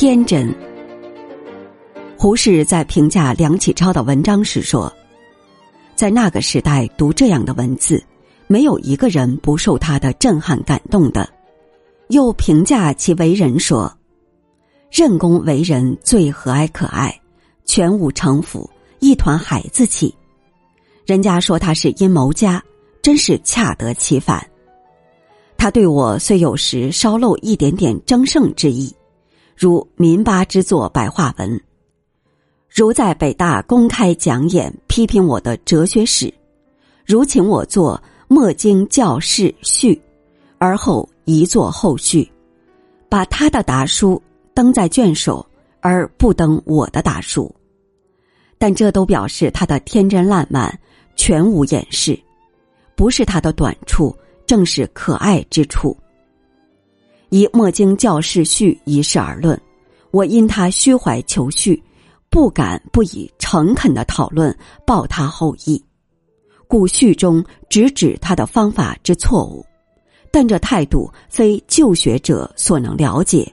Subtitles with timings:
[0.00, 0.50] 天真。
[2.16, 4.90] 胡适在评价梁启超的文章时说
[5.94, 8.02] ：“在那个时代读这样的文字，
[8.46, 11.28] 没有一个人不受他的震撼感动的。”
[12.08, 13.94] 又评价其为人说
[14.90, 17.14] ：“任公为人最和蔼可爱，
[17.66, 18.70] 全无城府，
[19.00, 20.14] 一团孩子气。
[21.04, 22.64] 人家说他是阴谋家，
[23.02, 24.42] 真是恰得其反。
[25.58, 28.90] 他对我虽有时稍露一点点争胜之意，
[29.60, 31.62] 如民巴之作白话文。”
[32.74, 36.32] 如在北大公开讲演批评我的哲学史，
[37.04, 40.00] 如请我做墨经教士序，
[40.56, 42.26] 而后一作后续，
[43.06, 44.22] 把他的答书
[44.54, 45.44] 登在卷首，
[45.80, 47.54] 而不登我的答书。
[48.56, 50.80] 但这都表示他的天真烂漫，
[51.16, 52.18] 全无掩饰，
[52.96, 55.94] 不是他的短处，正是可爱之处。
[57.30, 59.60] 以墨经教士序一事而论，
[60.10, 61.82] 我因他虚怀求序。
[62.32, 65.84] 不敢不以诚恳的讨论报他后意，
[66.68, 69.66] 故序中直指他的方法之错误，
[70.30, 73.52] 但这态度非旧学者所能了解，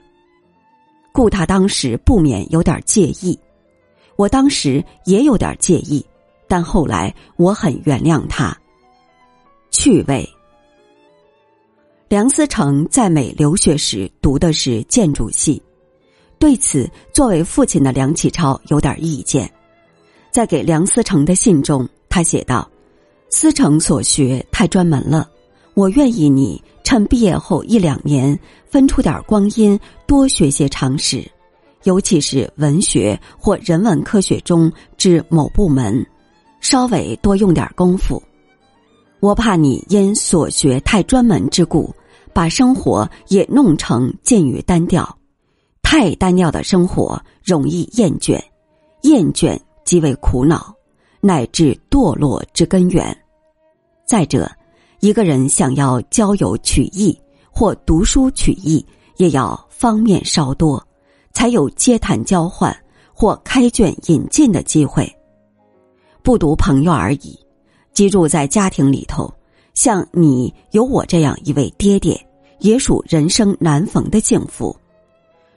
[1.10, 3.36] 故他当时不免有点介意。
[4.14, 6.06] 我当时也有点介意，
[6.46, 8.56] 但后来我很原谅他。
[9.72, 10.24] 趣味。
[12.08, 15.62] 梁思成在美留学时读的是建筑系。
[16.38, 19.50] 对此，作为父亲的梁启超有点意见，
[20.30, 22.66] 在给梁思成的信中，他写道
[23.28, 25.28] ：“思成所学太专门了，
[25.74, 28.38] 我愿意你趁毕业后一两年
[28.70, 31.22] 分出点光阴，多学些常识，
[31.82, 36.06] 尤其是文学或人文科学中之某部门，
[36.60, 38.22] 稍微多用点功夫。
[39.20, 41.94] 我怕你因所学太专门之故，
[42.32, 45.16] 把生活也弄成渐于单调。”
[45.82, 48.38] 太单调的生活容易厌倦，
[49.02, 50.72] 厌倦即为苦恼，
[51.20, 53.16] 乃至堕落之根源。
[54.06, 54.50] 再者，
[55.00, 57.18] 一个人想要交友取义
[57.50, 58.84] 或读书取义，
[59.16, 60.86] 也要方面稍多，
[61.32, 62.76] 才有接谈交换
[63.14, 65.10] 或开卷引进的机会。
[66.22, 67.38] 不读朋友而已，
[67.98, 69.28] 居住在家庭里头，
[69.74, 72.16] 像你有我这样一位爹爹，
[72.60, 74.76] 也属人生难逢的幸福。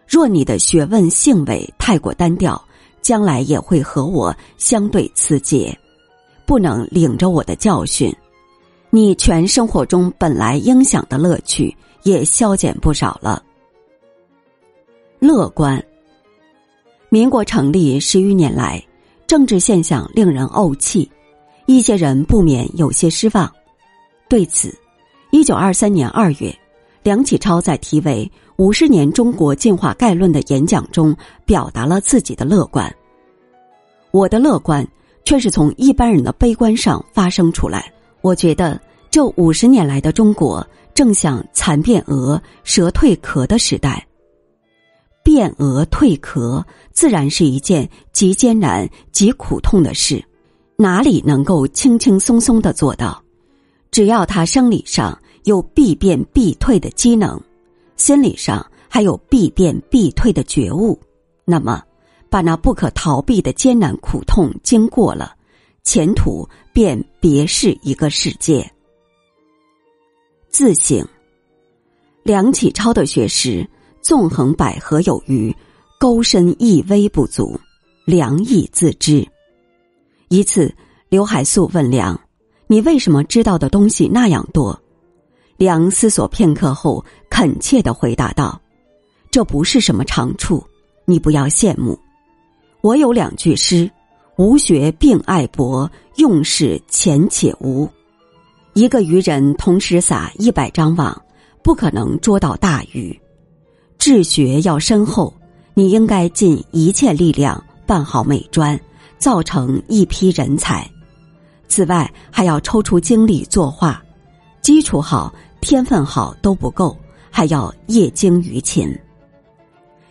[0.07, 2.59] 若你的学问性味太过单调，
[2.99, 5.77] 将来也会和我相对刺节，
[6.43, 8.11] 不能领着我的教训，
[8.89, 13.43] 你全生活中本来应享的乐趣也消减不少了。
[15.19, 15.79] 乐观。
[17.09, 18.83] 民国成立十余年来，
[19.27, 21.07] 政治现象令人怄气，
[21.75, 23.51] 一些人不免有些失望。
[24.27, 24.77] 对此，
[25.31, 26.53] 一九二三年二月，
[27.03, 28.29] 梁启超在题为。
[28.57, 31.15] 五十年中国进化概论的演讲中，
[31.45, 32.93] 表达了自己的乐观。
[34.11, 34.87] 我的乐观
[35.25, 37.91] 却是从一般人的悲观上发生出来。
[38.21, 44.05] 我觉得这五十年来的中国正像蚕变蛾、蛇蜕壳的时代。
[45.23, 50.23] 变蛾蜕壳自然是一件极艰难、极苦痛的事，
[50.81, 53.21] 哪里能够轻轻松松的做到？
[53.91, 57.39] 只要他生理上有必变必退的机能。
[57.97, 60.99] 心理上还有必变必退的觉悟，
[61.45, 61.83] 那么
[62.29, 65.35] 把那不可逃避的艰难苦痛经过了，
[65.83, 68.67] 前途便别是一个世界。
[70.49, 71.07] 自省，
[72.23, 73.69] 梁启超的学识
[74.01, 75.55] 纵横捭阖有余，
[75.99, 77.59] 沟深亦微不足，
[78.05, 79.27] 梁亦自知。
[80.31, 80.73] 一次，
[81.09, 82.17] 刘海粟问梁
[82.65, 84.81] ：“你为什么知道的东西那样多？”
[85.59, 88.57] 梁思索片刻后，恳切的回答道
[89.29, 90.65] ：“这不是什么长处，
[91.03, 91.99] 你不要羡慕。
[92.79, 93.91] 我有两句诗
[94.39, 97.85] ：‘无学并爱博，用事浅且无。’
[98.71, 101.21] 一个渔人同时撒一百张网，
[101.61, 103.19] 不可能捉到大鱼。
[103.97, 105.33] 治学要深厚，
[105.73, 108.79] 你应该尽一切力量办好美专，
[109.21, 110.85] 造成一批人才。
[111.69, 114.03] 此外，还要抽出精力作画，
[114.61, 116.97] 基础好。”天分好都不够，
[117.29, 118.91] 还要业精于勤。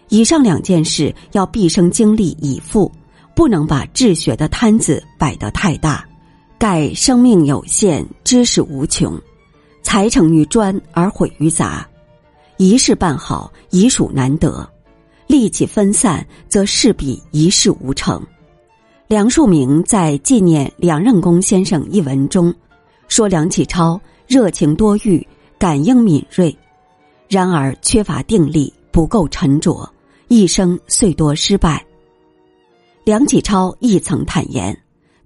[0.08, 2.88] 以上两件事要毕生精力以赴，
[3.34, 6.06] 不能把治学的摊子摆得太大。
[6.56, 9.20] 盖生命有限，知识无穷，
[9.82, 11.84] 才成于专而毁于杂。
[12.56, 14.64] 一事办好，已属难得；
[15.26, 18.24] 力气分散，则势必一事无成。
[19.10, 22.54] 梁漱溟在纪念梁任公先生一文中，
[23.08, 25.26] 说梁启超热情多欲。
[25.58, 26.56] 感应敏锐，
[27.28, 29.92] 然而缺乏定力，不够沉着，
[30.28, 31.84] 一生虽多失败。
[33.04, 34.74] 梁启超亦曾坦言，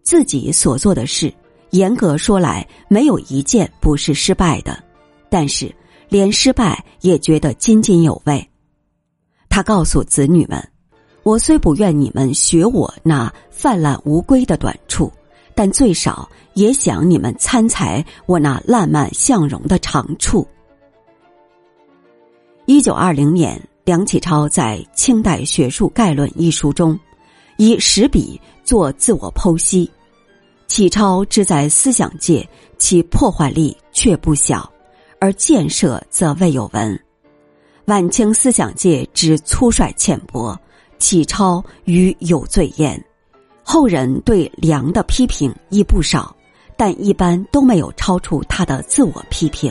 [0.02, 1.30] 自己所做的事，
[1.70, 4.82] 严格说来，没有一件不是失败的，
[5.28, 5.72] 但是
[6.08, 8.48] 连失败也觉得津津有味。
[9.50, 10.58] 他告诉子女们
[11.24, 15.10] ：“我虽不愿你们学我那泛滥无归的短处，
[15.54, 20.46] 但最少也想你们参采我那烂漫向荣的长处。”
[22.66, 26.98] 一九二零年，梁启超在《清代学术概论》一书中，
[27.56, 29.90] 以十笔做自我剖析。
[30.66, 32.46] 启超之在思想界，
[32.78, 34.70] 其破坏力却不小，
[35.18, 36.98] 而建设则未有闻。
[37.86, 40.58] 晚清思想界之粗率浅薄，
[41.04, 42.98] 启超与有罪焉。
[43.62, 46.34] 后人对梁的批评亦不少，
[46.78, 49.70] 但一般都没有超出他的自我批评。